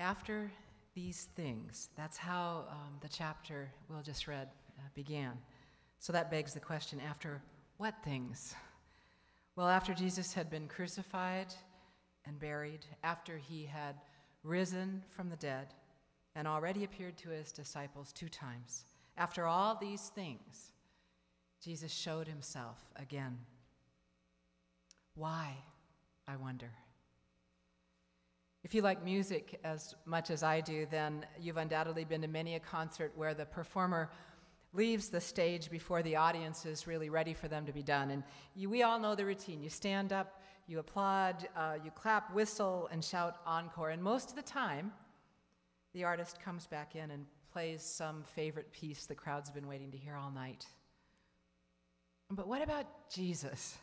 after 0.00 0.50
these 0.94 1.28
things, 1.36 1.90
that's 1.96 2.16
how 2.16 2.64
um, 2.70 2.94
the 3.00 3.08
chapter 3.08 3.70
Will 3.88 4.02
just 4.02 4.26
read 4.26 4.48
uh, 4.78 4.82
began. 4.94 5.32
So 5.98 6.12
that 6.12 6.30
begs 6.30 6.54
the 6.54 6.60
question 6.60 7.00
after 7.00 7.42
what 7.76 7.94
things? 8.02 8.54
Well, 9.56 9.68
after 9.68 9.92
Jesus 9.94 10.32
had 10.32 10.50
been 10.50 10.66
crucified 10.66 11.48
and 12.26 12.38
buried, 12.38 12.86
after 13.04 13.36
he 13.36 13.64
had 13.66 13.94
risen 14.42 15.02
from 15.10 15.28
the 15.28 15.36
dead 15.36 15.68
and 16.34 16.48
already 16.48 16.84
appeared 16.84 17.18
to 17.18 17.28
his 17.28 17.52
disciples 17.52 18.12
two 18.12 18.28
times, 18.28 18.84
after 19.16 19.46
all 19.46 19.76
these 19.78 20.08
things, 20.14 20.72
Jesus 21.62 21.92
showed 21.92 22.26
himself 22.26 22.78
again. 22.96 23.38
Why, 25.14 25.54
I 26.26 26.36
wonder? 26.36 26.70
If 28.62 28.74
you 28.74 28.82
like 28.82 29.02
music 29.02 29.58
as 29.64 29.94
much 30.04 30.30
as 30.30 30.42
I 30.42 30.60
do, 30.60 30.86
then 30.90 31.24
you've 31.40 31.56
undoubtedly 31.56 32.04
been 32.04 32.20
to 32.22 32.28
many 32.28 32.56
a 32.56 32.60
concert 32.60 33.12
where 33.16 33.32
the 33.32 33.46
performer 33.46 34.10
leaves 34.72 35.08
the 35.08 35.20
stage 35.20 35.70
before 35.70 36.02
the 36.02 36.16
audience 36.16 36.66
is 36.66 36.86
really 36.86 37.08
ready 37.08 37.32
for 37.32 37.48
them 37.48 37.64
to 37.66 37.72
be 37.72 37.82
done. 37.82 38.10
And 38.10 38.22
you, 38.54 38.68
we 38.68 38.82
all 38.82 39.00
know 39.00 39.14
the 39.14 39.24
routine. 39.24 39.62
You 39.62 39.70
stand 39.70 40.12
up, 40.12 40.42
you 40.66 40.78
applaud, 40.78 41.48
uh, 41.56 41.78
you 41.82 41.90
clap, 41.90 42.34
whistle, 42.34 42.88
and 42.92 43.02
shout 43.02 43.36
encore. 43.46 43.90
And 43.90 44.02
most 44.02 44.30
of 44.30 44.36
the 44.36 44.42
time, 44.42 44.92
the 45.94 46.04
artist 46.04 46.40
comes 46.40 46.66
back 46.66 46.94
in 46.94 47.10
and 47.10 47.24
plays 47.52 47.82
some 47.82 48.22
favorite 48.34 48.70
piece 48.72 49.06
the 49.06 49.14
crowd's 49.14 49.50
been 49.50 49.66
waiting 49.66 49.90
to 49.90 49.98
hear 49.98 50.14
all 50.14 50.30
night. 50.30 50.66
But 52.30 52.46
what 52.46 52.62
about 52.62 52.86
Jesus? 53.12 53.76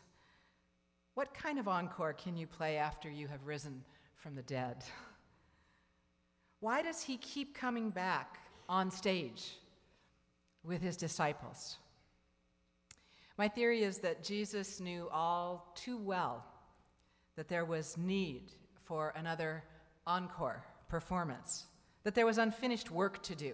What 1.15 1.33
kind 1.33 1.59
of 1.59 1.67
encore 1.67 2.13
can 2.13 2.37
you 2.37 2.47
play 2.47 2.77
after 2.77 3.09
you 3.09 3.27
have 3.27 3.45
risen 3.45 3.83
from 4.17 4.35
the 4.35 4.43
dead? 4.43 4.83
Why 6.59 6.81
does 6.81 7.01
he 7.01 7.17
keep 7.17 7.55
coming 7.55 7.89
back 7.89 8.39
on 8.67 8.91
stage 8.91 9.53
with 10.63 10.81
his 10.81 10.97
disciples? 10.97 11.77
My 13.37 13.47
theory 13.47 13.83
is 13.83 13.99
that 13.99 14.23
Jesus 14.23 14.79
knew 14.79 15.07
all 15.11 15.71
too 15.75 15.97
well 15.97 16.43
that 17.35 17.47
there 17.47 17.65
was 17.65 17.97
need 17.97 18.51
for 18.85 19.13
another 19.15 19.63
encore 20.07 20.63
performance, 20.89 21.65
that 22.03 22.15
there 22.15 22.25
was 22.25 22.39
unfinished 22.39 22.89
work 22.89 23.21
to 23.23 23.35
do 23.35 23.53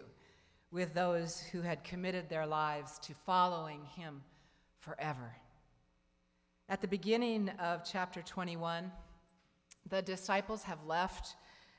with 0.72 0.94
those 0.94 1.41
who 1.52 1.61
had 1.61 1.84
committed 1.84 2.30
their 2.30 2.47
lives 2.47 2.97
to 3.00 3.14
following 3.14 3.84
him 3.95 4.22
forever. 4.80 5.36
At 6.69 6.81
the 6.81 6.88
beginning 6.88 7.50
of 7.59 7.84
chapter 7.84 8.22
21, 8.22 8.91
the 9.89 10.02
disciples 10.02 10.64
have 10.64 10.86
left 10.86 11.36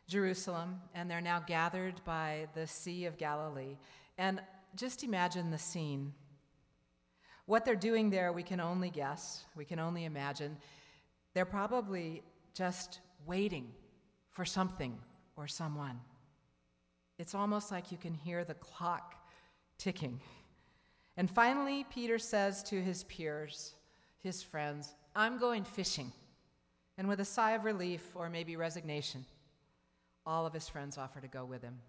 Jerusalem 0.06 0.80
and 0.94 1.10
they're 1.10 1.20
now 1.20 1.40
gathered 1.40 2.04
by 2.04 2.48
the 2.54 2.66
Sea 2.66 3.06
of 3.06 3.16
Galilee. 3.16 3.76
And 4.18 4.40
just 4.76 5.02
imagine 5.04 5.50
the 5.50 5.58
scene. 5.58 6.12
What 7.46 7.64
they're 7.64 7.76
doing 7.76 8.10
there, 8.10 8.32
we 8.32 8.42
can 8.42 8.60
only 8.60 8.90
guess, 8.90 9.44
we 9.54 9.64
can 9.64 9.78
only 9.78 10.04
imagine. 10.04 10.56
They're 11.34 11.44
probably 11.44 12.22
just 12.54 13.00
waiting 13.26 13.70
for 14.30 14.44
something 14.44 14.98
or 15.36 15.46
someone. 15.46 16.00
It's 17.18 17.34
almost 17.34 17.70
like 17.70 17.92
you 17.92 17.98
can 17.98 18.14
hear 18.14 18.44
the 18.44 18.54
clock 18.54 19.14
ticking. 19.78 20.20
And 21.16 21.30
finally, 21.30 21.84
Peter 21.90 22.18
says 22.18 22.62
to 22.64 22.82
his 22.82 23.04
peers, 23.04 23.74
his 24.22 24.42
friends, 24.42 24.94
I'm 25.14 25.38
going 25.38 25.64
fishing. 25.64 26.12
And 26.96 27.08
with 27.08 27.20
a 27.20 27.24
sigh 27.24 27.52
of 27.52 27.64
relief 27.64 28.02
or 28.14 28.28
maybe 28.28 28.56
resignation, 28.56 29.24
all 30.26 30.46
of 30.46 30.52
his 30.52 30.68
friends 30.68 30.96
offer 30.96 31.20
to 31.20 31.28
go 31.28 31.44
with 31.44 31.62
him. 31.62 31.80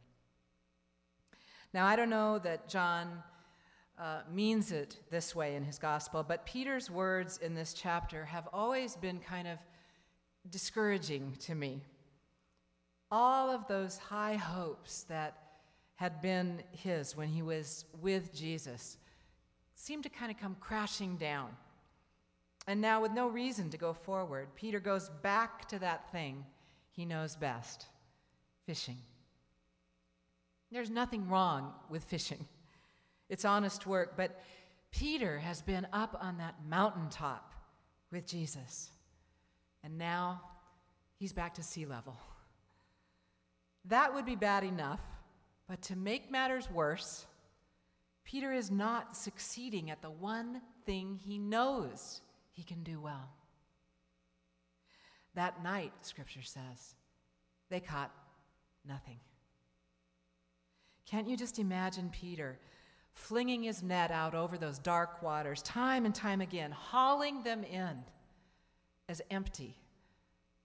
Now, 1.74 1.86
I 1.86 1.96
don't 1.96 2.10
know 2.10 2.40
that 2.40 2.70
John 2.70 3.22
uh, 4.00 4.22
means 4.32 4.72
it 4.72 4.98
this 5.10 5.36
way 5.36 5.56
in 5.56 5.64
his 5.64 5.78
gospel, 5.78 6.24
but 6.24 6.46
Peter's 6.46 6.90
words 6.90 7.38
in 7.38 7.54
this 7.54 7.74
chapter 7.74 8.26
have 8.26 8.48
always 8.52 8.96
been 8.96 9.20
kind 9.20 9.48
of 9.48 9.58
discouraging 10.50 11.36
to 11.42 11.56
me. 11.56 11.82
All 13.12 13.50
of 13.50 13.68
those 13.68 13.98
high 13.98 14.36
hopes 14.36 15.04
that 15.04 15.38
had 15.96 16.22
been 16.22 16.62
his 16.72 17.16
when 17.16 17.30
he 17.30 17.42
was 17.42 17.86
with 18.02 18.34
Jesus 18.34 18.98
seemed 19.76 20.04
to 20.04 20.10
kind 20.10 20.32
of 20.32 20.38
come 20.38 20.58
crashing 20.60 21.16
down. 21.16 21.50
And 22.68 22.82
now, 22.82 23.02
with 23.02 23.12
no 23.12 23.28
reason 23.28 23.70
to 23.70 23.78
go 23.78 23.94
forward, 23.94 24.48
Peter 24.56 24.80
goes 24.80 25.10
back 25.22 25.68
to 25.70 25.80
that 25.80 26.12
thing 26.12 26.46
he 26.92 27.06
knows 27.06 27.36
best 27.36 27.86
fishing. 28.66 28.98
There's 30.72 30.90
nothing 30.90 31.30
wrong 31.30 31.74
with 31.90 32.04
fishing, 32.04 32.48
it's 33.30 33.46
honest 33.46 33.86
work, 33.86 34.18
but 34.18 34.42
Peter 34.92 35.40
has 35.40 35.62
been 35.62 35.88
up 35.94 36.18
on 36.22 36.38
that 36.38 36.56
mountaintop 36.68 37.54
with 38.12 38.26
Jesus, 38.26 38.92
and 39.84 39.98
now 39.98 40.42
he's 41.20 41.34
back 41.34 41.54
to 41.56 41.64
sea 41.64 41.86
level. 41.86 42.18
That 43.86 44.14
would 44.14 44.26
be 44.26 44.36
bad 44.36 44.64
enough, 44.64 45.02
but 45.68 45.82
to 45.84 45.96
make 45.96 46.32
matters 46.32 46.70
worse, 46.72 47.26
Peter 48.24 48.52
is 48.52 48.72
not 48.72 49.16
succeeding 49.16 49.92
at 49.92 50.02
the 50.02 50.10
one 50.10 50.62
thing 50.86 51.20
he 51.24 51.38
knows 51.38 52.22
he 52.56 52.64
can 52.64 52.84
do 52.84 53.00
well. 53.00 53.30
That 55.36 55.62
night, 55.62 55.92
Scripture 56.02 56.42
says, 56.42 56.96
they 57.70 57.82
caught 57.82 58.12
nothing. 58.88 59.20
Can't 61.06 61.28
you 61.28 61.36
just 61.36 61.60
imagine 61.60 62.10
Peter 62.10 62.58
flinging 63.14 63.64
his 63.64 63.84
net 63.84 64.12
out 64.12 64.34
over 64.34 64.58
those 64.58 64.80
dark 64.80 65.22
waters 65.22 65.62
time 65.62 66.06
and 66.06 66.16
time 66.16 66.40
again, 66.40 66.72
hauling 66.72 67.44
them 67.44 67.64
in 67.64 67.98
as 69.10 69.22
empty 69.30 69.76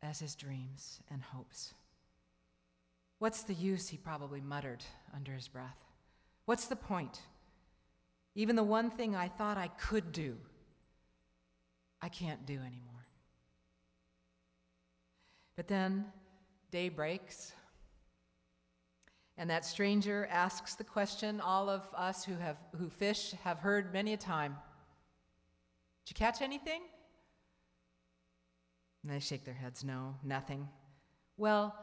as 0.02 0.20
his 0.20 0.36
dreams 0.36 1.00
and 1.10 1.20
hopes? 1.20 1.74
What's 3.18 3.42
the 3.42 3.54
use, 3.54 3.88
he 3.88 3.96
probably 3.96 4.40
muttered 4.40 4.84
under 5.14 5.32
his 5.32 5.48
breath. 5.48 5.76
What's 6.46 6.66
the 6.66 6.76
point? 6.76 7.20
Even 8.36 8.54
the 8.54 8.62
one 8.62 8.90
thing 8.90 9.16
I 9.16 9.28
thought 9.28 9.58
I 9.58 9.68
could 9.68 10.12
do, 10.12 10.36
I 12.02 12.08
can't 12.08 12.46
do 12.46 12.54
anymore. 12.54 13.06
But 15.56 15.68
then 15.68 16.06
day 16.70 16.88
breaks, 16.88 17.52
and 19.36 19.50
that 19.50 19.64
stranger 19.64 20.28
asks 20.30 20.74
the 20.74 20.84
question 20.84 21.40
all 21.40 21.68
of 21.68 21.82
us 21.94 22.24
who, 22.24 22.36
have, 22.36 22.56
who 22.78 22.88
fish 22.88 23.34
have 23.44 23.58
heard 23.58 23.92
many 23.92 24.12
a 24.12 24.16
time 24.16 24.56
Did 26.04 26.10
you 26.10 26.14
catch 26.14 26.42
anything? 26.42 26.82
And 29.02 29.12
they 29.12 29.18
shake 29.18 29.44
their 29.44 29.54
heads, 29.54 29.84
No, 29.84 30.16
nothing. 30.22 30.68
Well, 31.36 31.74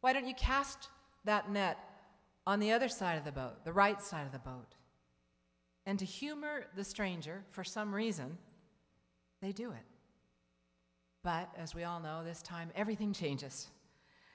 why 0.00 0.12
don't 0.12 0.26
you 0.26 0.34
cast 0.34 0.88
that 1.24 1.50
net 1.50 1.78
on 2.46 2.60
the 2.60 2.72
other 2.72 2.88
side 2.88 3.16
of 3.18 3.24
the 3.24 3.32
boat, 3.32 3.64
the 3.64 3.72
right 3.72 4.00
side 4.02 4.26
of 4.26 4.32
the 4.32 4.38
boat? 4.38 4.74
And 5.86 5.98
to 5.98 6.04
humor 6.04 6.66
the 6.76 6.84
stranger, 6.84 7.44
for 7.50 7.64
some 7.64 7.94
reason, 7.94 8.38
they 9.46 9.52
do 9.52 9.70
it. 9.70 9.84
But 11.22 11.50
as 11.56 11.72
we 11.72 11.84
all 11.84 12.00
know, 12.00 12.24
this 12.24 12.42
time 12.42 12.70
everything 12.74 13.12
changes. 13.12 13.68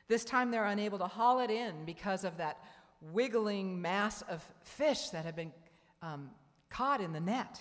This 0.07 0.23
time 0.23 0.51
they're 0.51 0.65
unable 0.65 0.99
to 0.99 1.07
haul 1.07 1.41
it 1.41 1.51
in 1.51 1.83
because 1.85 2.23
of 2.23 2.37
that 2.37 2.63
wiggling 3.01 3.81
mass 3.81 4.21
of 4.23 4.41
fish 4.63 5.09
that 5.09 5.25
have 5.25 5.35
been 5.35 5.51
um, 6.01 6.29
caught 6.69 7.01
in 7.01 7.11
the 7.11 7.19
net. 7.19 7.59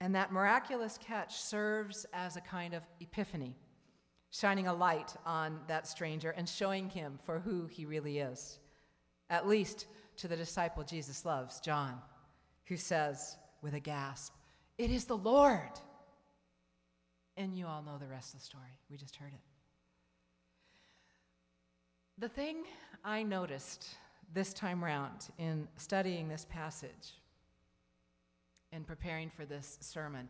And 0.00 0.14
that 0.14 0.32
miraculous 0.32 0.98
catch 0.98 1.36
serves 1.36 2.06
as 2.14 2.36
a 2.36 2.40
kind 2.40 2.72
of 2.72 2.82
epiphany, 3.00 3.54
shining 4.30 4.66
a 4.66 4.74
light 4.74 5.14
on 5.26 5.60
that 5.68 5.86
stranger 5.86 6.30
and 6.30 6.48
showing 6.48 6.88
him 6.88 7.18
for 7.22 7.38
who 7.38 7.66
he 7.66 7.84
really 7.84 8.18
is, 8.18 8.58
at 9.28 9.46
least 9.46 9.86
to 10.16 10.28
the 10.28 10.36
disciple 10.36 10.84
Jesus 10.84 11.26
loves, 11.26 11.60
John, 11.60 11.98
who 12.66 12.78
says 12.78 13.36
with 13.60 13.74
a 13.74 13.80
gasp, 13.80 14.32
It 14.78 14.90
is 14.90 15.04
the 15.04 15.18
Lord. 15.18 15.80
And 17.36 17.56
you 17.56 17.66
all 17.66 17.82
know 17.82 17.98
the 17.98 18.06
rest 18.06 18.34
of 18.34 18.40
the 18.40 18.46
story. 18.46 18.78
We 18.90 18.96
just 18.96 19.16
heard 19.16 19.32
it. 19.32 19.40
The 22.18 22.28
thing 22.28 22.64
I 23.04 23.22
noticed 23.24 23.96
this 24.32 24.52
time 24.52 24.82
round 24.84 25.28
in 25.38 25.66
studying 25.76 26.28
this 26.28 26.46
passage 26.48 27.14
and 28.72 28.86
preparing 28.86 29.30
for 29.30 29.44
this 29.44 29.78
sermon 29.80 30.28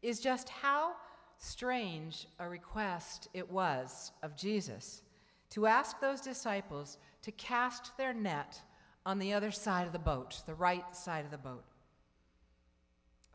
is 0.00 0.20
just 0.20 0.48
how 0.48 0.92
strange 1.38 2.26
a 2.38 2.48
request 2.48 3.28
it 3.34 3.50
was 3.50 4.12
of 4.22 4.36
Jesus 4.36 5.02
to 5.50 5.66
ask 5.66 6.00
those 6.00 6.20
disciples 6.20 6.98
to 7.22 7.32
cast 7.32 7.96
their 7.96 8.12
net 8.12 8.60
on 9.06 9.18
the 9.18 9.32
other 9.32 9.50
side 9.50 9.86
of 9.86 9.92
the 9.92 9.98
boat, 9.98 10.42
the 10.46 10.54
right 10.54 10.94
side 10.94 11.24
of 11.24 11.30
the 11.30 11.38
boat. 11.38 11.64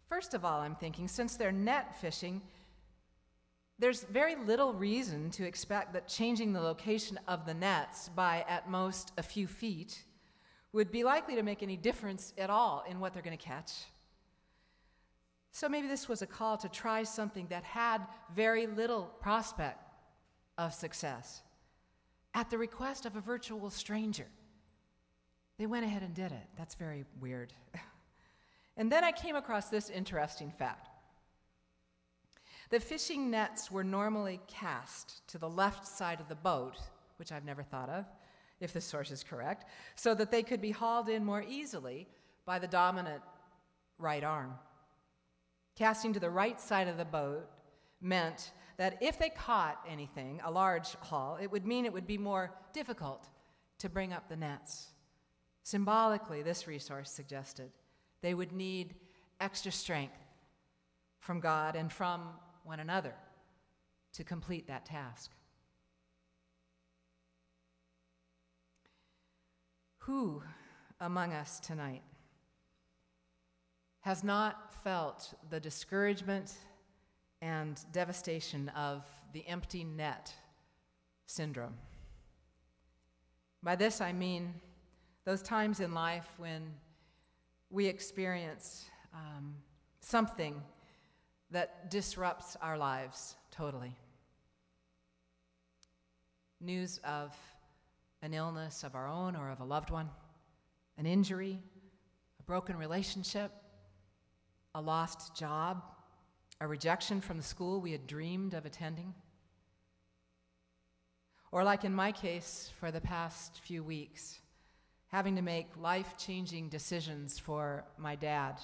First 0.08 0.34
of 0.34 0.46
all, 0.46 0.62
I'm 0.62 0.76
thinking, 0.76 1.08
since 1.08 1.36
they're 1.36 1.52
net 1.52 2.00
fishing, 2.00 2.42
there's 3.84 4.04
very 4.06 4.38
little 4.38 4.74
reason 4.74 5.30
to 5.32 5.46
expect 5.46 5.92
that 5.92 6.08
changing 6.08 6.54
the 6.54 6.62
location 6.62 7.20
of 7.28 7.46
the 7.46 7.54
nets 7.54 8.08
by 8.08 8.46
at 8.48 8.70
most 8.70 9.12
a 9.18 9.22
few 9.22 9.46
feet 9.46 10.06
would 10.72 10.90
be 10.90 11.04
likely 11.04 11.36
to 11.36 11.44
make 11.44 11.62
any 11.62 11.76
difference 11.76 12.34
at 12.38 12.50
all 12.50 12.86
in 12.90 13.02
what 13.02 13.14
they're 13.14 13.22
going 13.22 13.38
to 13.38 13.44
catch. 13.44 13.74
So 15.52 15.68
maybe 15.68 15.90
this 15.90 16.08
was 16.08 16.22
a 16.22 16.26
call 16.26 16.56
to 16.60 16.70
try 16.70 17.04
something 17.04 17.48
that 17.50 17.66
had 17.66 18.00
very 18.34 18.68
little 18.68 19.12
prospect 19.20 19.84
of 20.58 20.74
success 20.74 21.42
at 22.34 22.50
the 22.50 22.58
request 22.58 23.06
of 23.06 23.18
a 23.18 23.20
virtual 23.20 23.70
stranger. 23.70 24.28
They 25.60 25.66
went 25.66 25.84
ahead 25.84 26.04
and 26.04 26.14
did 26.14 26.32
it. 26.32 26.48
That's 26.58 26.76
very 26.76 27.04
weird. 27.20 27.52
and 28.78 28.90
then 28.90 29.04
I 29.04 29.12
came 29.12 29.36
across 29.36 29.68
this 29.68 29.90
interesting 29.90 30.54
fact. 30.58 30.88
The 32.70 32.80
fishing 32.80 33.30
nets 33.30 33.70
were 33.70 33.84
normally 33.84 34.40
cast 34.48 35.28
to 35.28 35.38
the 35.38 35.50
left 35.50 35.88
side 35.88 36.20
of 36.20 36.30
the 36.30 36.36
boat, 36.36 36.78
which 37.18 37.32
I've 37.32 37.46
never 37.46 37.64
thought 37.64 37.90
of, 37.90 38.06
if 38.60 38.74
the 38.74 38.82
source 38.82 39.12
is 39.12 39.24
correct, 39.24 39.66
so 39.96 40.16
that 40.16 40.32
they 40.32 40.44
could 40.44 40.62
be 40.62 40.72
hauled 40.72 41.10
in 41.10 41.26
more 41.26 41.44
easily 41.44 42.08
by 42.46 42.60
the 42.60 42.68
dominant 42.68 43.22
right 43.98 44.24
arm. 44.24 44.54
Casting 45.76 46.14
to 46.14 46.20
the 46.20 46.30
right 46.30 46.60
side 46.60 46.88
of 46.88 46.98
the 46.98 47.06
boat 47.06 47.50
meant 48.02 48.52
that 48.78 48.98
if 49.02 49.20
they 49.20 49.30
caught 49.30 49.80
anything, 49.88 50.42
a 50.44 50.52
large 50.52 50.96
haul, 50.96 51.38
it 51.42 51.52
would 51.52 51.66
mean 51.66 51.86
it 51.86 51.94
would 51.94 52.08
be 52.08 52.18
more 52.18 52.52
difficult 52.74 53.30
to 53.80 53.90
bring 53.90 54.14
up 54.14 54.30
the 54.30 54.36
nets. 54.36 54.88
Symbolically, 55.64 56.42
this 56.42 56.68
resource 56.68 57.12
suggested 57.12 57.72
they 58.22 58.34
would 58.34 58.52
need 58.52 58.96
extra 59.40 59.72
strength 59.72 60.18
from 61.20 61.40
God 61.40 61.76
and 61.76 61.92
from 61.92 62.30
one 62.64 62.80
another 62.80 63.14
to 64.14 64.24
complete 64.24 64.68
that 64.68 64.86
task. 64.86 65.32
Who 70.00 70.44
among 71.00 71.34
us 71.34 71.60
tonight 71.60 72.04
has 74.02 74.24
not 74.24 74.74
felt 74.84 75.34
the 75.50 75.60
discouragement 75.60 76.54
and 77.42 77.80
devastation 77.92 78.70
of 78.70 79.06
the 79.34 79.48
empty 79.48 79.84
net 79.84 80.34
syndrome? 81.26 81.76
By 83.62 83.76
this 83.78 84.02
I 84.02 84.12
mean 84.12 84.54
those 85.26 85.42
times 85.42 85.80
in 85.80 85.94
life 85.94 86.28
when 86.38 86.74
we 87.70 87.88
experience 87.88 88.86
um, 89.14 89.56
something 90.02 90.62
that 91.54 91.90
disrupts 91.92 92.58
our 92.62 92.78
lives 92.78 93.36
totally. 93.52 93.96
News 96.60 97.00
of 97.04 97.36
an 98.24 98.34
illness 98.34 98.84
of 98.84 98.96
our 98.96 99.08
own 99.08 99.36
or 99.36 99.52
of 99.52 99.60
a 99.60 99.64
loved 99.64 99.92
one, 99.92 100.10
an 100.98 101.06
injury, 101.06 101.60
a 102.40 102.44
broken 102.44 102.76
relationship, 102.76 103.52
a 104.74 104.82
lost 104.82 105.36
job, 105.36 105.84
a 106.60 106.68
rejection 106.68 107.22
from 107.22 107.38
the 107.38 107.44
school 107.44 107.80
we 107.80 107.92
had 107.92 108.08
dreamed 108.08 108.56
of 108.56 108.66
attending. 108.66 109.14
Or, 111.52 111.64
like 111.64 111.84
in 111.84 111.94
my 111.94 112.12
case, 112.12 112.72
for 112.80 112.90
the 112.90 113.02
past 113.02 113.60
few 113.64 113.84
weeks, 113.84 114.40
having 115.08 115.36
to 115.36 115.44
make 115.44 115.68
life 115.78 116.16
changing 116.18 116.70
decisions 116.70 117.38
for 117.38 117.86
my 118.00 118.16
dad 118.16 118.60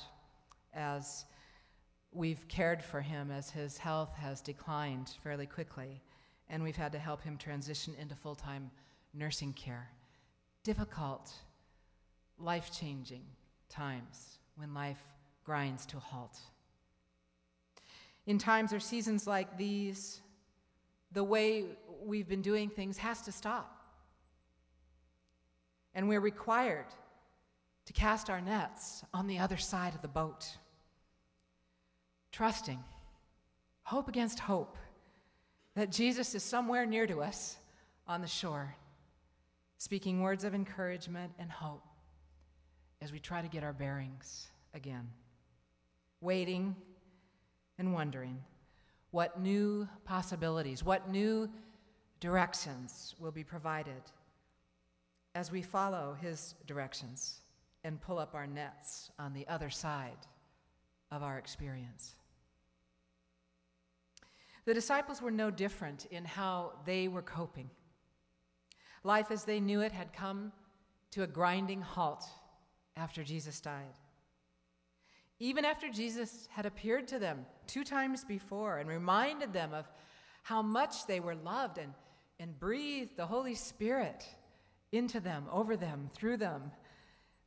as 0.74 1.26
we've 2.12 2.48
cared 2.48 2.84
for 2.84 3.02
him 3.02 3.32
as 3.32 3.50
his 3.50 3.78
health 3.78 4.16
has 4.16 4.42
declined 4.42 5.14
fairly 5.24 5.46
quickly, 5.46 6.02
and 6.50 6.64
we've 6.64 6.76
had 6.76 6.92
to 6.94 7.00
help 7.00 7.22
him 7.22 7.38
transition 7.38 7.96
into 8.00 8.16
full 8.16 8.36
time 8.36 8.72
nursing 9.14 9.54
care. 9.54 9.90
Difficult, 10.64 11.32
life 12.38 12.72
changing 12.72 13.24
times 13.70 14.40
when 14.56 14.74
life 14.74 15.04
grinds 15.44 15.86
to 15.88 15.98
a 15.98 16.00
halt. 16.00 16.40
In 18.26 18.38
times 18.38 18.74
or 18.74 18.80
seasons 18.80 19.26
like 19.26 19.58
these, 19.58 20.22
the 21.12 21.24
way 21.24 21.66
we've 22.04 22.28
been 22.28 22.42
doing 22.42 22.70
things 22.70 22.98
has 22.98 23.22
to 23.22 23.32
stop. 23.32 23.76
And 25.96 26.08
we're 26.08 26.20
required 26.20 26.86
to 27.86 27.94
cast 27.94 28.30
our 28.30 28.42
nets 28.42 29.04
on 29.14 29.26
the 29.26 29.40
other 29.40 29.58
side 29.58 29.96
of 29.96 30.02
the 30.02 30.08
boat, 30.08 30.46
trusting, 32.32 32.80
hope 33.84 34.08
against 34.08 34.40
hope, 34.40 34.78
that 35.76 35.92
Jesus 35.92 36.36
is 36.36 36.44
somewhere 36.44 36.86
near 36.86 37.08
to 37.08 37.22
us 37.22 37.58
on 38.08 38.22
the 38.22 38.28
shore, 38.28 38.76
speaking 39.78 40.22
words 40.22 40.44
of 40.44 40.54
encouragement 40.54 41.32
and 41.40 41.52
hope 41.52 41.84
as 43.02 43.12
we 43.12 43.20
try 43.20 43.42
to 43.42 43.48
get 43.48 43.64
our 43.64 43.74
bearings 43.74 44.48
again, 44.74 45.08
waiting 46.22 46.76
and 47.78 47.94
wondering 47.94 48.38
what 49.12 49.40
new 49.40 49.88
possibilities, 50.04 50.84
what 50.84 51.10
new 51.10 51.50
directions 52.20 53.16
will 53.20 53.32
be 53.32 53.44
provided 53.44 54.02
as 55.36 55.52
we 55.52 55.62
follow 55.62 56.18
his 56.22 56.56
directions 56.68 57.42
and 57.84 58.02
pull 58.02 58.20
up 58.20 58.36
our 58.36 58.48
nets 58.48 59.12
on 59.18 59.34
the 59.34 59.48
other 59.48 59.70
side 59.70 60.18
of 61.12 61.24
our 61.24 61.38
experience. 61.38 62.16
The 64.70 64.76
disciples 64.76 65.20
were 65.20 65.32
no 65.32 65.50
different 65.50 66.06
in 66.12 66.26
how 66.26 66.74
they 66.86 67.08
were 67.08 67.24
coping. 67.24 67.72
Life 69.04 69.32
as 69.32 69.44
they 69.44 69.60
knew 69.60 69.82
it 69.82 69.92
had 69.92 70.14
come 70.14 70.52
to 71.10 71.24
a 71.24 71.28
grinding 71.28 71.82
halt 71.82 72.24
after 72.96 73.24
Jesus 73.24 73.60
died. 73.62 73.98
Even 75.40 75.66
after 75.66 75.90
Jesus 75.90 76.48
had 76.52 76.68
appeared 76.68 77.08
to 77.08 77.18
them 77.18 77.48
two 77.66 77.84
times 77.84 78.24
before 78.24 78.78
and 78.78 78.88
reminded 78.88 79.54
them 79.54 79.74
of 79.74 79.90
how 80.44 80.62
much 80.62 81.08
they 81.08 81.20
were 81.20 81.34
loved 81.34 81.80
and, 81.80 81.96
and 82.40 82.60
breathed 82.60 83.18
the 83.18 83.26
Holy 83.26 83.56
Spirit 83.56 84.24
into 84.92 85.20
them, 85.20 85.46
over 85.52 85.78
them, 85.78 86.12
through 86.14 86.38
them, 86.38 86.72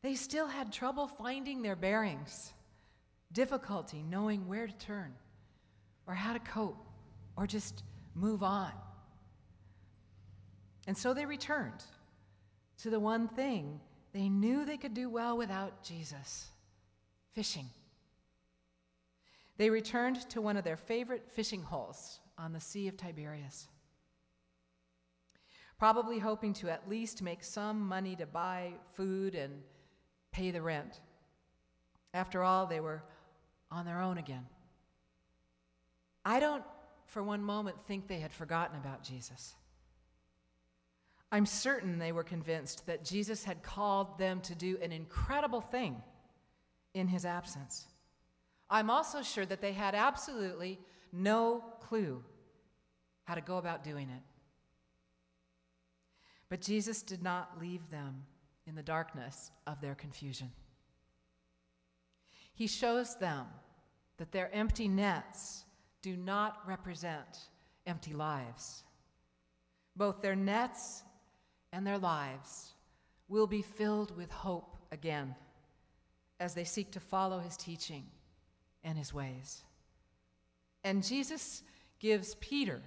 they 0.03 0.17
still 0.17 0.49
had 0.49 0.73
trouble 0.73 1.07
finding 1.07 1.63
their 1.63 1.77
bearings, 1.77 2.53
difficulty 3.31 4.03
knowing 4.03 4.49
where 4.49 4.67
to 4.67 4.75
turn, 4.75 5.15
or 6.09 6.15
how 6.15 6.33
to 6.33 6.41
cope, 6.41 6.89
or 7.37 7.47
just 7.47 7.83
move 8.15 8.43
on. 8.43 8.73
And 10.87 10.97
so 10.97 11.15
they 11.15 11.27
returned 11.27 11.85
to 12.79 12.91
the 12.91 13.01
one 13.01 13.29
thing 13.29 13.81
they 14.13 14.29
knew 14.29 14.65
they 14.65 14.77
could 14.77 14.95
do 14.95 15.09
well 15.09 15.37
without 15.37 15.83
Jesus 15.83 16.49
fishing. 17.33 17.67
They 19.57 19.71
returned 19.71 20.29
to 20.31 20.41
one 20.41 20.57
of 20.57 20.65
their 20.65 20.77
favorite 20.77 21.31
fishing 21.31 21.63
holes 21.63 22.21
on 22.37 22.53
the 22.53 22.61
Sea 22.61 22.89
of 22.89 22.97
Tiberias 22.97 23.69
probably 25.83 26.21
hoping 26.21 26.53
to 26.53 26.71
at 26.71 26.89
least 26.89 27.23
make 27.23 27.43
some 27.43 27.81
money 27.81 28.15
to 28.15 28.25
buy 28.25 28.73
food 28.93 29.35
and 29.35 29.53
pay 30.31 30.53
the 30.53 30.63
rent. 30.63 31.01
After 32.15 32.45
all, 32.45 32.67
they 32.67 32.79
were 32.79 33.03
on 33.69 33.85
their 33.85 34.01
own 34.01 34.17
again. 34.17 34.47
I 36.25 36.39
don't 36.39 36.63
for 37.13 37.23
one 37.23 37.45
moment 37.45 37.79
think 37.79 38.09
they 38.09 38.21
had 38.21 38.33
forgotten 38.33 38.75
about 38.79 39.03
Jesus. 39.03 39.55
I'm 41.31 41.45
certain 41.45 41.99
they 41.99 42.11
were 42.11 42.25
convinced 42.25 42.87
that 42.87 43.05
Jesus 43.05 43.45
had 43.45 43.63
called 43.63 44.19
them 44.19 44.41
to 44.41 44.55
do 44.55 44.79
an 44.81 44.93
incredible 44.93 45.61
thing 45.61 46.03
in 46.95 47.09
his 47.09 47.27
absence. 47.27 47.87
I'm 48.71 48.89
also 48.89 49.21
sure 49.21 49.45
that 49.45 49.61
they 49.61 49.73
had 49.73 49.95
absolutely 49.95 50.81
no 51.13 51.63
clue 51.81 52.25
how 53.25 53.35
to 53.35 53.43
go 53.43 53.59
about 53.59 53.85
doing 53.85 54.09
it. 54.09 54.23
But 56.49 56.63
Jesus 56.63 57.03
did 57.03 57.23
not 57.23 57.61
leave 57.61 57.91
them 57.91 58.25
in 58.67 58.75
the 58.75 58.83
darkness 58.83 59.51
of 59.67 59.83
their 59.83 59.95
confusion. 59.95 60.51
He 62.55 62.67
shows 62.67 63.19
them 63.19 63.47
that 64.17 64.33
their 64.33 64.51
empty 64.55 64.89
nets 64.89 65.65
do 66.03 66.17
not 66.17 66.59
represent 66.67 67.49
empty 67.87 68.13
lives. 68.13 68.83
Both 69.97 70.21
their 70.21 70.37
nets 70.37 71.03
and 71.73 71.87
their 71.87 71.99
lives 71.99 72.73
will 73.29 73.47
be 73.47 73.63
filled 73.63 74.17
with 74.17 74.31
hope 74.31 74.77
again 74.91 75.35
as 76.41 76.55
they 76.55 76.65
seek 76.65 76.91
to 76.93 77.01
follow 77.01 77.39
his 77.39 77.57
teaching 77.57 78.05
and 78.85 78.99
his 78.99 79.15
ways. 79.15 79.63
And 80.85 81.05
Jesus 81.05 81.63
gives 82.01 82.35
Peter 82.37 82.83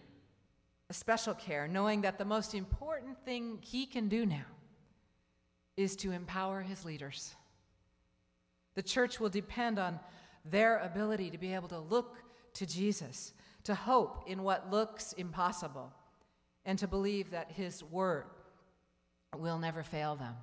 a 0.90 0.94
special 0.94 1.34
care, 1.34 1.68
knowing 1.68 2.02
that 2.02 2.18
the 2.18 2.26
most 2.26 2.54
important 2.54 3.18
thing 3.26 3.60
he 3.62 3.86
can 3.86 4.08
do 4.08 4.26
now 4.26 4.46
is 5.78 5.96
to 5.96 6.12
empower 6.12 6.62
his 6.62 6.86
leaders. 6.86 7.34
The 8.76 8.84
church 8.84 9.20
will 9.20 9.30
depend 9.30 9.80
on 9.80 10.00
their 10.44 10.80
ability 10.80 11.32
to 11.32 11.38
be 11.38 11.54
able 11.54 11.70
to 11.70 11.80
look 11.80 12.18
to 12.56 12.66
Jesus, 12.66 13.34
to 13.64 13.76
hope 13.76 14.24
in 14.28 14.44
what 14.44 14.72
looks 14.72 15.14
impossible, 15.14 15.94
and 16.66 16.80
to 16.80 16.88
believe 16.88 17.32
that 17.32 17.52
His 17.52 17.84
Word 17.84 18.26
will 19.38 19.60
never 19.60 19.84
fail 19.84 20.16
them. 20.16 20.36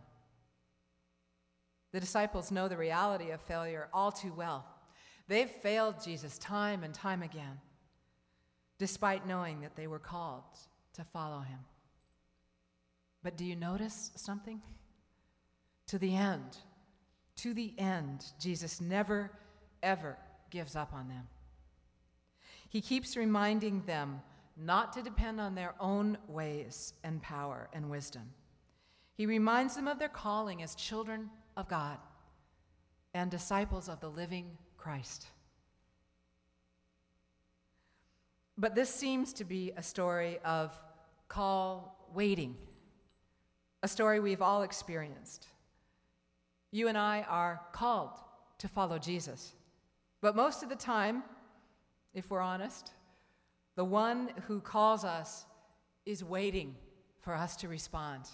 The 1.93 2.01
disciples 2.01 2.51
know 2.51 2.69
the 2.69 2.77
reality 2.77 3.31
of 3.31 3.41
failure 3.41 3.89
all 3.93 4.13
too 4.13 4.33
well. 4.35 4.65
They've 5.29 5.51
failed 5.51 6.03
Jesus 6.03 6.39
time 6.39 6.85
and 6.85 6.95
time 6.95 7.23
again, 7.23 7.61
despite 8.79 9.27
knowing 9.27 9.61
that 9.61 9.77
they 9.77 9.87
were 9.87 9.99
called 9.99 10.45
to 10.95 11.05
follow 11.05 11.41
him. 11.41 11.59
But 13.23 13.37
do 13.37 13.45
you 13.45 13.57
notice 13.57 14.11
something? 14.17 14.61
To 15.89 15.99
the 15.99 16.17
end, 16.17 16.57
to 17.37 17.55
the 17.55 17.75
end, 17.79 18.25
Jesus 18.41 18.81
never, 18.81 19.31
ever 19.83 20.17
gives 20.51 20.75
up 20.75 20.93
on 20.93 21.09
them. 21.09 21.29
He 22.73 22.81
keeps 22.81 23.19
reminding 23.19 23.83
them 23.83 24.23
not 24.57 24.95
to 24.95 25.03
depend 25.03 25.39
on 25.39 25.55
their 25.55 25.75
own 25.79 26.17
ways 26.27 26.95
and 27.05 27.21
power 27.21 27.69
and 27.75 27.91
wisdom. 27.91 28.23
He 29.15 29.27
reminds 29.27 29.77
them 29.77 29.87
of 29.87 29.99
their 29.99 30.09
calling 30.09 30.63
as 30.63 30.75
children 30.75 31.29
of 31.55 31.69
God 31.69 31.99
and 33.13 33.31
disciples 33.31 33.91
of 33.91 34.01
the 34.01 34.09
living 34.09 34.57
Christ. 34.79 35.27
But 38.57 38.75
this 38.75 38.89
seems 38.89 39.35
to 39.35 39.45
be 39.45 39.73
a 39.77 39.83
story 39.83 40.39
of 40.43 40.75
call 41.29 42.09
waiting, 42.15 42.57
a 43.83 43.89
story 43.89 44.19
we've 44.19 44.41
all 44.41 44.63
experienced. 44.63 45.47
You 46.71 46.89
and 46.89 46.97
I 46.97 47.27
are 47.29 47.61
called 47.75 48.19
to 48.57 48.67
follow 48.67 48.99
Jesus. 48.99 49.53
But 50.23 50.35
most 50.35 50.63
of 50.63 50.71
the 50.71 50.75
time, 50.77 51.23
if 52.15 52.31
we're 52.31 52.41
honest, 52.41 52.93
the 53.77 53.85
one 53.85 54.31
who 54.47 54.61
calls 54.61 55.05
us 55.05 55.47
is 56.05 56.23
waiting 56.23 56.77
for 57.21 57.35
us 57.35 57.57
to 57.57 57.69
respond. 57.69 58.25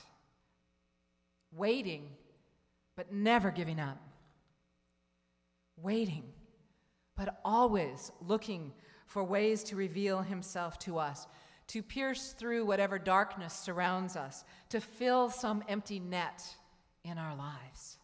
Waiting, 1.52 2.11
but 2.97 3.12
never 3.12 3.50
giving 3.50 3.78
up. 3.78 3.99
Waiting, 5.76 6.25
but 7.16 7.40
always 7.44 8.11
looking 8.20 8.73
for 9.06 9.23
ways 9.23 9.62
to 9.64 9.76
reveal 9.76 10.23
himself 10.23 10.78
to 10.80 10.99
us, 10.99 11.26
to 11.68 11.82
pierce 11.82 12.32
through 12.32 12.66
whatever 12.66 12.99
darkness 12.99 13.54
surrounds 13.54 14.16
us, 14.16 14.44
to 14.70 14.80
fill 14.80 15.30
some 15.30 15.62
empty 15.68 16.00
net 16.00 16.44
in 17.04 17.16
our 17.16 17.37
lives. 17.37 17.99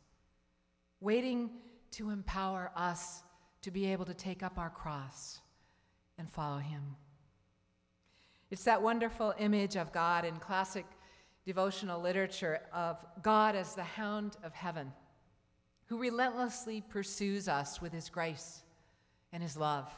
Waiting 1.00 1.50
to 1.90 2.10
empower 2.10 2.70
us 2.76 3.22
to 3.62 3.70
be 3.70 3.86
able 3.86 4.04
to 4.04 4.14
take 4.14 4.42
up 4.42 4.58
our 4.58 4.70
cross 4.70 5.40
and 6.18 6.30
follow 6.30 6.58
him. 6.58 6.96
It's 8.50 8.64
that 8.64 8.82
wonderful 8.82 9.34
image 9.38 9.76
of 9.76 9.92
God 9.92 10.24
in 10.24 10.36
classic 10.36 10.86
devotional 11.44 12.00
literature 12.00 12.60
of 12.72 13.04
God 13.22 13.54
as 13.54 13.74
the 13.74 13.82
hound 13.82 14.36
of 14.42 14.54
heaven, 14.54 14.92
who 15.86 15.98
relentlessly 15.98 16.80
pursues 16.80 17.48
us 17.48 17.80
with 17.80 17.92
his 17.92 18.08
grace 18.08 18.62
and 19.32 19.42
his 19.42 19.56
love. 19.56 19.92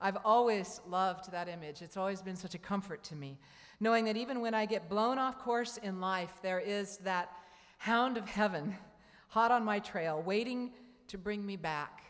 I've 0.00 0.18
always 0.24 0.80
loved 0.88 1.30
that 1.30 1.48
image. 1.48 1.82
It's 1.82 1.96
always 1.96 2.22
been 2.22 2.34
such 2.34 2.54
a 2.54 2.58
comfort 2.58 3.04
to 3.04 3.14
me, 3.14 3.38
knowing 3.78 4.04
that 4.06 4.16
even 4.16 4.40
when 4.40 4.54
I 4.54 4.66
get 4.66 4.88
blown 4.88 5.18
off 5.18 5.38
course 5.38 5.76
in 5.76 6.00
life, 6.00 6.32
there 6.42 6.58
is 6.58 6.96
that 6.98 7.30
hound 7.78 8.16
of 8.16 8.28
heaven 8.28 8.76
hot 9.28 9.50
on 9.50 9.64
my 9.64 9.78
trail, 9.78 10.20
waiting 10.20 10.72
to 11.08 11.18
bring 11.18 11.44
me 11.44 11.56
back, 11.56 12.02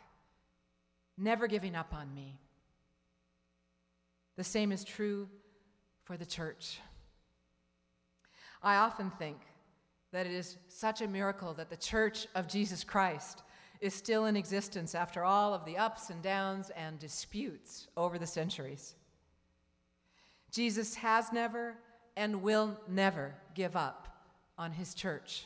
never 1.19 1.47
giving 1.47 1.77
up 1.77 1.93
on 1.93 2.15
me. 2.15 2.39
The 4.43 4.49
same 4.49 4.73
is 4.73 4.83
true 4.83 5.29
for 6.03 6.17
the 6.17 6.27
church. 6.27 6.81
I 8.61 8.75
often 8.75 9.09
think 9.09 9.37
that 10.11 10.27
it 10.27 10.33
is 10.33 10.57
such 10.67 11.01
a 11.01 11.07
miracle 11.07 11.55
that 11.55 11.71
the 11.71 11.77
church 11.77 12.27
of 12.35 12.49
Jesus 12.49 12.83
Christ 12.83 13.45
is 13.81 13.95
still 13.95 14.27
in 14.27 14.35
existence 14.35 14.97
after 14.97 15.23
all 15.23 15.55
of 15.55 15.65
the 15.65 15.77
ups 15.77 16.11
and 16.11 16.21
downs 16.21 16.73
and 16.77 16.99
disputes 16.99 17.87
over 17.97 18.19
the 18.19 18.27
centuries. 18.27 18.97
Jesus 20.51 20.97
has 20.97 21.33
never 21.33 21.77
and 22.17 22.43
will 22.43 22.81
never 22.89 23.37
give 23.55 23.77
up 23.77 24.09
on 24.59 24.73
his 24.73 24.93
church. 24.93 25.45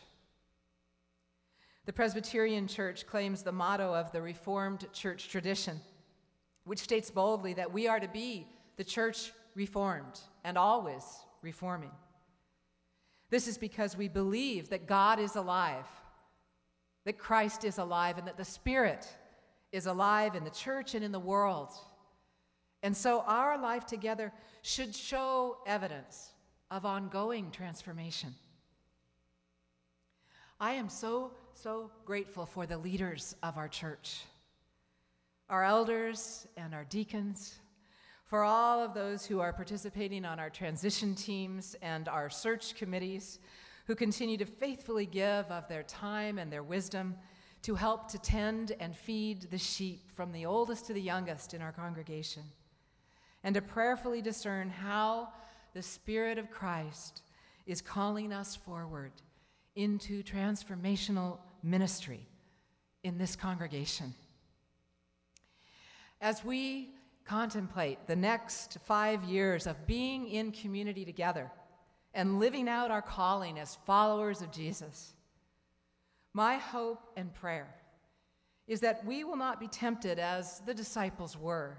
The 1.85 1.93
Presbyterian 1.93 2.67
Church 2.67 3.07
claims 3.07 3.43
the 3.43 3.53
motto 3.53 3.95
of 3.95 4.11
the 4.13 4.23
Reformed 4.23 4.91
church 4.95 5.29
tradition, 5.29 5.83
which 6.65 6.79
states 6.79 7.11
boldly 7.11 7.53
that 7.53 7.75
we 7.75 7.89
are 7.89 8.01
to 8.01 8.09
be 8.09 8.47
the 8.77 8.85
church 8.85 9.33
reformed 9.55 10.21
and 10.45 10.57
always 10.59 11.03
reforming. 11.43 11.91
This 13.31 13.49
is 13.49 13.59
because 13.59 13.97
we 13.97 14.09
believe 14.09 14.69
that 14.69 14.87
God 14.87 15.19
is 15.19 15.35
alive, 15.35 15.87
that 17.05 17.19
Christ 17.19 17.65
is 17.65 17.79
alive, 17.79 18.19
and 18.19 18.27
that 18.27 18.37
the 18.37 18.45
Spirit 18.45 19.07
is 19.73 19.87
alive 19.87 20.35
in 20.35 20.45
the 20.45 20.51
church 20.51 20.95
and 20.95 21.05
in 21.05 21.13
the 21.13 21.19
world. 21.19 21.73
And 22.83 22.97
so 22.97 23.23
our 23.27 23.61
life 23.61 23.87
together 23.87 24.33
should 24.63 24.95
show 24.95 25.59
evidence 25.67 26.33
of 26.71 26.85
ongoing 26.85 27.51
transformation. 27.51 28.35
I 30.61 30.73
am 30.73 30.89
so, 30.89 31.33
so 31.55 31.91
grateful 32.05 32.47
for 32.47 32.67
the 32.67 32.79
leaders 32.79 33.35
of 33.43 33.59
our 33.59 33.69
church, 33.69 34.23
our 35.51 35.65
elders 35.65 36.47
and 36.57 36.75
our 36.75 36.85
deacons 36.85 37.59
for 38.27 38.43
all 38.43 38.83
of 38.83 38.93
those 38.93 39.25
who 39.25 39.41
are 39.41 39.53
participating 39.53 40.25
on 40.25 40.41
our 40.41 40.51
transition 40.51 41.15
teams 41.15 41.77
and 41.81 42.09
our 42.09 42.29
search 42.29 42.75
committees, 42.75 43.39
who 43.87 43.95
continue 43.95 44.37
to 44.37 44.45
faithfully 44.45 45.07
give 45.07 45.47
of 45.47 45.69
their 45.69 45.85
time 45.85 46.39
and 46.39 46.53
their 46.53 46.65
wisdom 46.65 47.15
to 47.63 47.77
help 47.77 48.11
to 48.11 48.19
tend 48.19 48.73
and 48.81 48.97
feed 48.97 49.43
the 49.51 49.59
sheep 49.59 50.11
from 50.15 50.33
the 50.33 50.45
oldest 50.45 50.87
to 50.87 50.93
the 50.93 51.01
youngest 51.01 51.55
in 51.55 51.63
our 51.63 51.73
congregation, 51.73 52.43
and 53.45 53.55
to 53.55 53.63
prayerfully 53.63 54.21
discern 54.21 54.71
how 54.71 55.29
the 55.73 55.83
Spirit 55.83 56.37
of 56.37 56.51
Christ 56.51 57.23
is 57.67 57.81
calling 57.81 58.33
us 58.33 58.57
forward 58.57 59.13
into 59.77 60.23
transformational 60.23 61.39
ministry 61.63 62.27
in 63.05 63.19
this 63.19 63.37
congregation. 63.37 64.15
As 66.21 66.45
we 66.45 66.91
contemplate 67.27 68.07
the 68.07 68.17
next 68.17 68.79
five 68.85 69.25
years 69.25 69.67
of 69.67 69.87
being 69.87 70.29
in 70.29 70.53
community 70.53 71.05
together 71.05 71.51
and 72.15 72.39
living 72.39 72.69
out 72.69 72.91
our 72.91 73.03
calling 73.03 73.59
as 73.59 73.79
followers 73.85 74.41
of 74.41 74.53
Jesus, 74.53 75.13
my 76.33 76.57
hope 76.57 77.01
and 77.17 77.35
prayer 77.35 77.75
is 78.67 78.81
that 78.81 79.05
we 79.05 79.23
will 79.25 79.37
not 79.37 79.61
be 79.61 79.69
tempted, 79.69 80.19
as 80.19 80.61
the 80.67 80.75
disciples 80.75 81.37
were, 81.37 81.79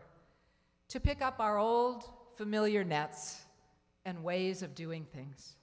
to 0.88 1.00
pick 1.00 1.22
up 1.22 1.39
our 1.39 1.58
old 1.58 2.06
familiar 2.36 2.84
nets 2.84 3.42
and 4.06 4.24
ways 4.24 4.62
of 4.62 4.74
doing 4.74 5.06
things. 5.13 5.56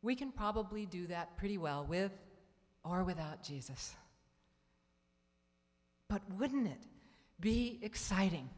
We 0.00 0.14
can 0.14 0.32
probably 0.32 0.86
do 0.86 1.06
that 1.08 1.36
pretty 1.36 1.58
well 1.58 1.84
with 1.84 2.12
or 2.84 3.04
without 3.04 3.42
Jesus. 3.42 3.94
But 6.08 6.22
wouldn't 6.38 6.66
it 6.66 6.80
be 7.42 7.78
exciting 7.82 8.48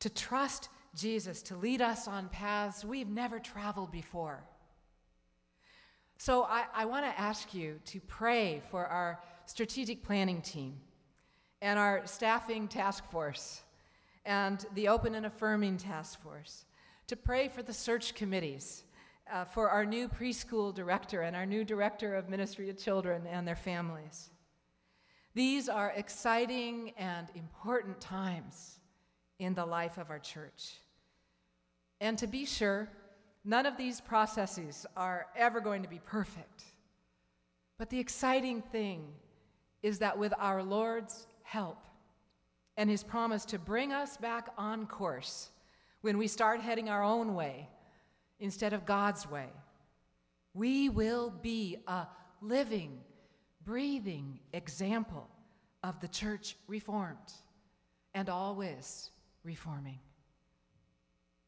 to 0.00 0.10
trust 0.10 0.68
Jesus 0.94 1.40
to 1.42 1.56
lead 1.56 1.80
us 1.80 2.06
on 2.06 2.28
paths 2.28 2.84
we've 2.84 3.08
never 3.08 3.38
traveled 3.38 3.90
before. 3.90 4.44
So 6.18 6.42
I, 6.42 6.64
I 6.74 6.84
want 6.84 7.06
to 7.06 7.20
ask 7.20 7.54
you 7.54 7.80
to 7.86 8.00
pray 8.00 8.62
for 8.70 8.86
our 8.86 9.20
strategic 9.46 10.02
planning 10.02 10.42
team 10.42 10.76
and 11.62 11.78
our 11.78 12.06
staffing 12.06 12.68
task 12.68 13.10
force 13.10 13.62
and 14.26 14.64
the 14.74 14.88
open 14.88 15.14
and 15.14 15.26
affirming 15.26 15.76
task 15.76 16.20
force, 16.22 16.64
to 17.06 17.16
pray 17.16 17.48
for 17.48 17.62
the 17.62 17.72
search 17.72 18.14
committees, 18.14 18.84
uh, 19.32 19.44
for 19.44 19.68
our 19.68 19.84
new 19.84 20.08
preschool 20.08 20.74
director 20.74 21.22
and 21.22 21.36
our 21.36 21.46
new 21.46 21.64
director 21.64 22.14
of 22.14 22.28
ministry 22.28 22.66
to 22.66 22.72
children 22.72 23.26
and 23.26 23.46
their 23.46 23.56
families. 23.56 24.30
These 25.34 25.68
are 25.68 25.92
exciting 25.96 26.92
and 26.96 27.28
important 27.34 28.00
times 28.00 28.78
in 29.38 29.54
the 29.54 29.66
life 29.66 29.98
of 29.98 30.10
our 30.10 30.20
church. 30.20 30.74
And 32.00 32.16
to 32.18 32.26
be 32.26 32.44
sure, 32.44 32.88
none 33.44 33.66
of 33.66 33.76
these 33.76 34.00
processes 34.00 34.86
are 34.96 35.26
ever 35.36 35.60
going 35.60 35.82
to 35.82 35.88
be 35.88 35.98
perfect. 35.98 36.64
But 37.78 37.90
the 37.90 37.98
exciting 37.98 38.62
thing 38.62 39.06
is 39.82 39.98
that 39.98 40.18
with 40.18 40.32
our 40.38 40.62
Lord's 40.62 41.26
help 41.42 41.78
and 42.76 42.88
his 42.88 43.02
promise 43.02 43.44
to 43.46 43.58
bring 43.58 43.92
us 43.92 44.16
back 44.16 44.48
on 44.56 44.86
course 44.86 45.50
when 46.00 46.16
we 46.16 46.28
start 46.28 46.60
heading 46.60 46.88
our 46.88 47.02
own 47.02 47.34
way 47.34 47.68
instead 48.38 48.72
of 48.72 48.86
God's 48.86 49.28
way, 49.28 49.48
we 50.52 50.88
will 50.88 51.30
be 51.30 51.78
a 51.88 52.06
living, 52.40 53.00
breathing 53.64 54.40
example 54.52 55.28
of 55.82 56.00
the 56.00 56.08
church 56.08 56.56
reformed 56.66 57.32
and 58.14 58.28
always 58.28 59.10
reforming. 59.42 59.98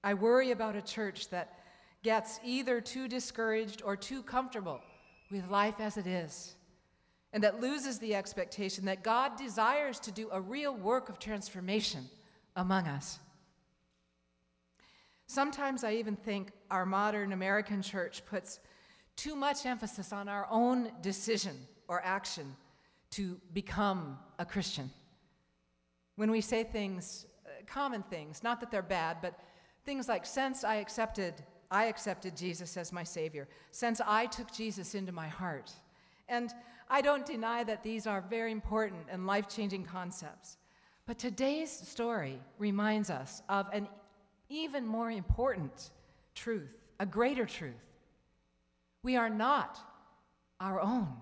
I 0.04 0.14
worry 0.14 0.50
about 0.50 0.76
a 0.76 0.82
church 0.82 1.30
that 1.30 1.58
gets 2.02 2.38
either 2.44 2.80
too 2.80 3.08
discouraged 3.08 3.82
or 3.84 3.96
too 3.96 4.22
comfortable 4.22 4.80
with 5.30 5.48
life 5.50 5.80
as 5.80 5.96
it 5.96 6.06
is, 6.06 6.54
and 7.32 7.42
that 7.42 7.60
loses 7.60 7.98
the 7.98 8.14
expectation 8.14 8.84
that 8.84 9.02
God 9.02 9.36
desires 9.36 9.98
to 10.00 10.12
do 10.12 10.28
a 10.30 10.40
real 10.40 10.74
work 10.74 11.08
of 11.08 11.18
transformation 11.18 12.08
among 12.54 12.86
us. 12.86 13.18
Sometimes 15.26 15.82
I 15.82 15.94
even 15.94 16.14
think 16.14 16.52
our 16.70 16.86
modern 16.86 17.32
American 17.32 17.82
church 17.82 18.24
puts 18.26 18.60
too 19.16 19.34
much 19.34 19.66
emphasis 19.66 20.12
on 20.12 20.28
our 20.28 20.46
own 20.50 20.92
decision 21.02 21.56
or 21.88 22.00
action 22.04 22.56
to 23.10 23.40
become 23.52 24.18
a 24.38 24.44
Christian. 24.44 24.90
When 26.16 26.30
we 26.30 26.40
say 26.40 26.64
things, 26.64 27.26
uh, 27.44 27.50
common 27.66 28.02
things, 28.02 28.42
not 28.42 28.60
that 28.60 28.70
they're 28.70 28.82
bad, 28.82 29.18
but 29.20 29.38
things 29.84 30.08
like, 30.08 30.26
since 30.26 30.64
I 30.64 30.76
accepted, 30.76 31.34
I 31.70 31.84
accepted 31.84 32.36
Jesus 32.36 32.76
as 32.76 32.92
my 32.92 33.04
Savior, 33.04 33.48
since 33.70 34.00
I 34.04 34.26
took 34.26 34.52
Jesus 34.52 34.94
into 34.94 35.12
my 35.12 35.28
heart. 35.28 35.72
And 36.28 36.52
I 36.88 37.00
don't 37.00 37.26
deny 37.26 37.64
that 37.64 37.82
these 37.82 38.06
are 38.06 38.20
very 38.20 38.52
important 38.52 39.06
and 39.10 39.26
life 39.26 39.48
changing 39.48 39.84
concepts. 39.84 40.56
But 41.06 41.18
today's 41.18 41.70
story 41.70 42.40
reminds 42.58 43.10
us 43.10 43.42
of 43.48 43.66
an 43.72 43.88
even 44.48 44.86
more 44.86 45.10
important 45.10 45.90
truth, 46.34 46.76
a 46.98 47.06
greater 47.06 47.46
truth. 47.46 47.74
We 49.02 49.16
are 49.16 49.30
not 49.30 49.78
our 50.60 50.80
own. 50.80 51.12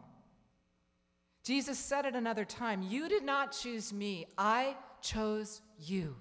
Jesus 1.44 1.78
said 1.78 2.06
at 2.06 2.16
another 2.16 2.46
time, 2.46 2.82
You 2.82 3.08
did 3.08 3.22
not 3.22 3.52
choose 3.52 3.92
me, 3.92 4.26
I 4.38 4.76
chose 5.02 5.60
you. 5.78 6.16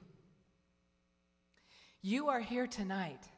You 2.01 2.27
are 2.27 2.41
here 2.41 2.67
tonight 2.67 3.29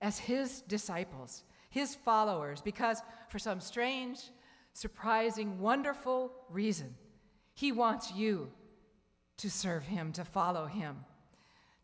as 0.00 0.18
his 0.18 0.62
disciples, 0.62 1.42
his 1.68 1.96
followers, 1.96 2.62
because 2.62 3.02
for 3.28 3.40
some 3.40 3.60
strange, 3.60 4.20
surprising, 4.72 5.58
wonderful 5.58 6.32
reason, 6.48 6.94
he 7.54 7.72
wants 7.72 8.12
you 8.12 8.52
to 9.38 9.50
serve 9.50 9.82
him, 9.82 10.12
to 10.12 10.24
follow 10.24 10.66
him, 10.66 11.04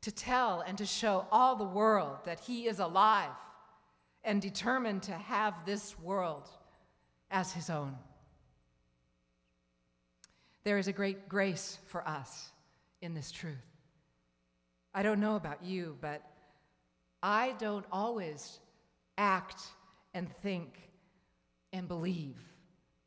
to 0.02 0.12
tell 0.12 0.60
and 0.60 0.78
to 0.78 0.86
show 0.86 1.26
all 1.32 1.56
the 1.56 1.64
world 1.64 2.18
that 2.26 2.38
he 2.40 2.68
is 2.68 2.78
alive 2.78 3.30
and 4.22 4.40
determined 4.40 5.02
to 5.02 5.12
have 5.12 5.66
this 5.66 5.98
world 5.98 6.48
as 7.28 7.52
his 7.52 7.68
own. 7.68 7.96
There 10.66 10.78
is 10.78 10.88
a 10.88 10.92
great 10.92 11.28
grace 11.28 11.78
for 11.86 12.06
us 12.08 12.48
in 13.00 13.14
this 13.14 13.30
truth. 13.30 13.54
I 14.92 15.04
don't 15.04 15.20
know 15.20 15.36
about 15.36 15.64
you, 15.64 15.96
but 16.00 16.28
I 17.22 17.54
don't 17.60 17.86
always 17.92 18.58
act 19.16 19.62
and 20.12 20.28
think 20.42 20.90
and 21.72 21.86
believe 21.86 22.34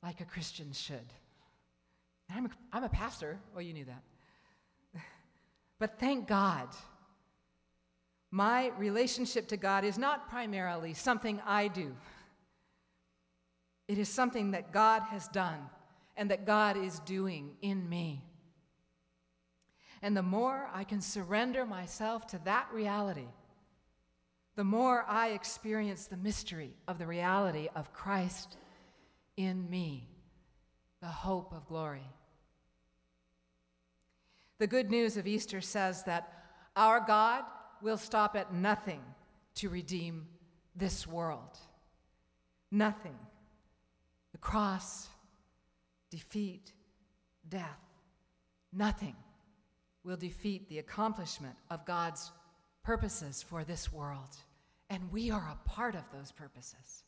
like 0.02 0.22
a 0.22 0.24
Christian 0.24 0.72
should. 0.72 1.12
I'm 2.34 2.46
a, 2.46 2.50
I'm 2.72 2.86
a 2.86 2.90
pastor. 2.90 3.38
Well, 3.54 3.62
you 3.62 3.74
knew 3.74 3.84
that. 3.84 4.04
but 5.80 6.00
thank 6.00 6.30
God, 6.30 6.70
my 8.32 8.72
relationship 8.78 9.50
to 9.50 9.58
God 9.58 9.84
is 9.84 9.98
not 9.98 10.30
primarily 10.30 10.94
something 10.94 11.42
I 11.46 11.68
do, 11.68 11.94
it 13.90 13.98
is 13.98 14.08
something 14.08 14.52
that 14.52 14.72
God 14.72 15.02
has 15.10 15.28
done 15.28 15.60
and 16.20 16.30
that 16.30 16.46
God 16.46 16.76
is 16.76 17.00
doing 17.00 17.52
in 17.62 17.88
me. 17.88 18.22
And 20.02 20.18
the 20.18 20.22
more 20.22 20.70
I 20.74 20.84
can 20.84 21.00
surrender 21.00 21.66
myself 21.66 22.28
to 22.28 22.42
that 22.44 22.68
reality, 22.74 23.30
the 24.58 24.66
more 24.66 25.06
I 25.08 25.30
experience 25.30 26.08
the 26.08 26.18
mystery 26.18 26.74
of 26.90 27.00
the 27.00 27.08
reality 27.08 27.70
of 27.74 27.94
Christ 27.94 28.58
in 29.38 29.70
me, 29.70 30.10
the 31.00 31.08
hope 31.08 31.54
of 31.54 31.66
glory. 31.66 32.12
The 34.58 34.68
good 34.68 34.92
news 34.92 35.16
of 35.16 35.26
Easter 35.26 35.62
says 35.62 36.04
that 36.04 36.34
our 36.76 37.00
God 37.00 37.46
will 37.82 37.98
stop 37.98 38.36
at 38.36 38.54
nothing 38.54 39.00
to 39.56 39.70
redeem 39.70 40.28
this 40.76 41.08
world. 41.08 41.58
Nothing. 42.72 43.16
The 44.34 44.38
cross, 44.38 45.08
defeat, 46.10 46.74
death, 47.48 47.80
nothing 48.74 49.16
will 50.04 50.18
defeat 50.18 50.70
the 50.70 50.80
accomplishment 50.80 51.56
of 51.70 51.86
God's 51.86 52.32
purposes 52.84 53.44
for 53.44 53.64
this 53.64 53.92
world. 53.92 54.36
And 54.90 55.12
we 55.12 55.30
are 55.30 55.52
a 55.52 55.70
part 55.70 55.96
of 55.96 56.04
those 56.12 56.32
purposes. 56.32 57.04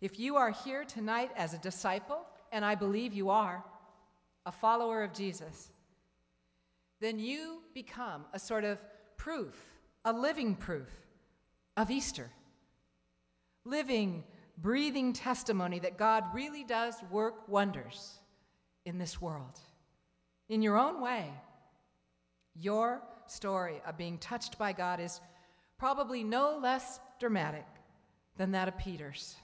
If 0.00 0.18
you 0.18 0.36
are 0.36 0.50
here 0.50 0.84
tonight 0.84 1.30
as 1.36 1.54
a 1.54 1.58
disciple, 1.58 2.20
and 2.52 2.64
I 2.64 2.74
believe 2.74 3.12
you 3.12 3.30
are, 3.30 3.64
a 4.46 4.52
follower 4.52 5.02
of 5.02 5.12
Jesus, 5.12 5.70
then 7.00 7.18
you 7.18 7.62
become 7.74 8.24
a 8.32 8.38
sort 8.38 8.64
of 8.64 8.78
proof, 9.16 9.54
a 10.04 10.12
living 10.12 10.54
proof 10.54 10.88
of 11.76 11.90
Easter. 11.90 12.30
Living 13.64 14.24
breathing 14.60 15.12
testimony 15.12 15.78
that 15.78 15.96
God 15.96 16.24
really 16.34 16.64
does 16.64 16.94
work 17.10 17.48
wonders 17.48 18.18
in 18.84 18.98
this 18.98 19.20
world. 19.20 19.58
In 20.48 20.62
your 20.62 20.76
own 20.76 21.00
way, 21.00 21.30
your 22.54 23.02
story 23.26 23.80
of 23.86 23.96
being 23.96 24.18
touched 24.18 24.58
by 24.58 24.72
God 24.72 25.00
is 25.00 25.20
probably 25.78 26.24
no 26.24 26.58
less 26.60 26.98
dramatic 27.20 27.66
than 28.36 28.52
that 28.52 28.68
of 28.68 28.78
Peter's. 28.78 29.36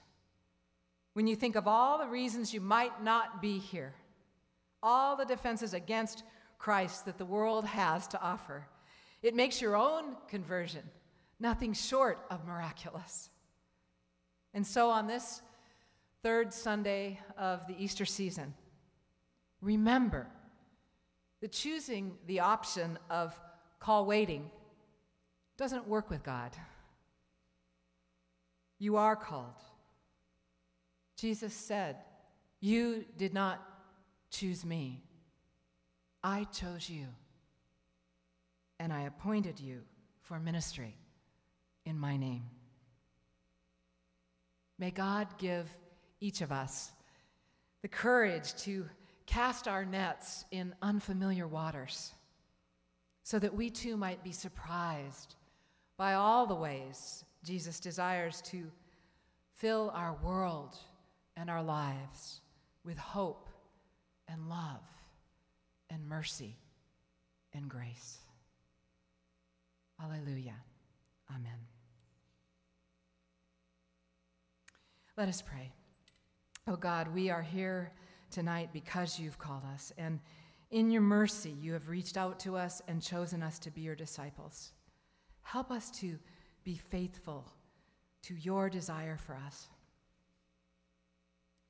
When 1.12 1.26
you 1.26 1.36
think 1.36 1.54
of 1.54 1.68
all 1.68 1.98
the 1.98 2.08
reasons 2.08 2.52
you 2.52 2.60
might 2.60 3.02
not 3.02 3.40
be 3.40 3.58
here, 3.58 3.94
all 4.82 5.16
the 5.16 5.24
defenses 5.24 5.74
against 5.74 6.24
Christ 6.58 7.04
that 7.04 7.18
the 7.18 7.24
world 7.24 7.66
has 7.66 8.08
to 8.08 8.20
offer, 8.20 8.66
it 9.22 9.34
makes 9.34 9.60
your 9.60 9.76
own 9.76 10.16
conversion 10.28 10.82
nothing 11.38 11.72
short 11.72 12.18
of 12.30 12.46
miraculous. 12.46 13.30
And 14.54 14.66
so 14.66 14.88
on 14.88 15.06
this 15.08 15.42
third 16.22 16.54
Sunday 16.54 17.20
of 17.36 17.66
the 17.66 17.74
Easter 17.76 18.04
season, 18.04 18.54
remember 19.60 20.28
that 21.40 21.52
choosing 21.52 22.16
the 22.26 22.40
option 22.40 22.98
of 23.10 23.38
call 23.80 24.06
waiting 24.06 24.50
doesn't 25.56 25.86
work 25.86 26.08
with 26.08 26.22
God. 26.22 26.52
You 28.78 28.96
are 28.96 29.16
called. 29.16 29.60
Jesus 31.16 31.52
said, 31.52 31.96
You 32.60 33.04
did 33.16 33.34
not 33.34 33.62
choose 34.30 34.64
me, 34.64 35.02
I 36.22 36.44
chose 36.44 36.88
you, 36.88 37.06
and 38.80 38.92
I 38.92 39.02
appointed 39.02 39.60
you 39.60 39.82
for 40.22 40.38
ministry 40.38 40.96
in 41.84 41.98
my 41.98 42.16
name. 42.16 42.44
May 44.78 44.90
God 44.90 45.28
give 45.38 45.68
each 46.20 46.40
of 46.40 46.50
us 46.52 46.92
the 47.82 47.88
courage 47.88 48.54
to 48.62 48.86
cast 49.26 49.68
our 49.68 49.84
nets 49.84 50.44
in 50.50 50.74
unfamiliar 50.82 51.46
waters 51.46 52.12
so 53.22 53.38
that 53.38 53.54
we 53.54 53.70
too 53.70 53.96
might 53.96 54.22
be 54.22 54.32
surprised 54.32 55.36
by 55.96 56.14
all 56.14 56.46
the 56.46 56.54
ways 56.54 57.24
Jesus 57.44 57.80
desires 57.80 58.42
to 58.42 58.70
fill 59.54 59.90
our 59.94 60.16
world 60.22 60.76
and 61.36 61.48
our 61.48 61.62
lives 61.62 62.40
with 62.84 62.98
hope 62.98 63.48
and 64.28 64.48
love 64.48 64.82
and 65.90 66.06
mercy 66.06 66.56
and 67.52 67.68
grace. 67.68 68.18
Alleluia. 70.02 70.56
Amen. 71.30 71.73
Let 75.16 75.28
us 75.28 75.42
pray. 75.42 75.70
Oh 76.66 76.74
God, 76.74 77.14
we 77.14 77.30
are 77.30 77.40
here 77.40 77.92
tonight 78.32 78.70
because 78.72 79.16
you've 79.16 79.38
called 79.38 79.62
us, 79.72 79.92
and 79.96 80.18
in 80.72 80.90
your 80.90 81.02
mercy, 81.02 81.54
you 81.62 81.72
have 81.74 81.88
reached 81.88 82.16
out 82.16 82.40
to 82.40 82.56
us 82.56 82.82
and 82.88 83.00
chosen 83.00 83.40
us 83.40 83.60
to 83.60 83.70
be 83.70 83.82
your 83.82 83.94
disciples. 83.94 84.72
Help 85.42 85.70
us 85.70 85.88
to 86.00 86.18
be 86.64 86.74
faithful 86.74 87.46
to 88.22 88.34
your 88.34 88.68
desire 88.68 89.16
for 89.16 89.36
us. 89.36 89.68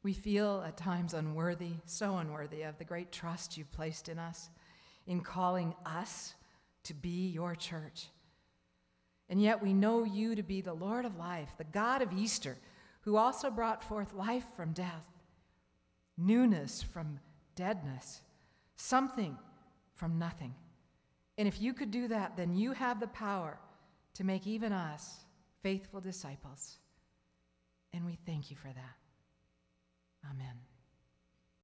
We 0.03 0.15
feel 0.15 0.65
at 0.67 0.79
times 0.79 1.13
unworthy, 1.13 1.73
so 1.85 2.17
unworthy 2.17 2.63
of 2.63 2.79
the 2.79 2.85
great 2.85 3.13
trust 3.13 3.59
you've 3.59 3.73
placed 3.73 4.09
in 4.09 4.19
us 4.19 4.49
in 5.07 5.21
calling 5.21 5.75
us 5.85 6.33
to 6.85 6.95
be 6.95 7.29
your 7.29 7.55
church. 7.55 8.07
And 9.29 9.43
yet 9.43 9.63
we 9.63 9.75
know 9.75 10.05
you 10.05 10.35
to 10.35 10.43
be 10.43 10.63
the 10.63 10.73
Lord 10.73 11.05
of 11.05 11.19
life, 11.19 11.51
the 11.59 11.65
God 11.65 12.01
of 12.01 12.11
Easter 12.11 12.57
who 13.05 13.17
also 13.17 13.51
brought 13.51 13.85
forth 13.85 14.15
life 14.15 14.47
from 14.57 14.73
death, 14.73 15.05
newness 16.17 16.83
from 16.83 17.21
deadness, 17.55 18.23
something 18.77 19.37
from 19.95 20.19
nothing, 20.19 20.55
And 21.37 21.49
if 21.49 21.61
you 21.61 21.75
could 21.75 21.91
do 21.91 22.09
that, 22.09 22.37
then 22.37 22.55
you 22.55 22.73
have 22.73 23.01
the 23.01 23.09
power 23.09 23.59
to 24.15 24.25
make 24.25 24.47
even 24.47 24.73
us 24.73 25.25
faithful 25.63 26.01
disciples. 26.01 26.79
And 27.93 28.05
we 28.05 28.19
thank 28.27 28.51
you 28.51 28.57
for 28.57 28.69
that. 28.69 28.97
Amen. 30.31 30.74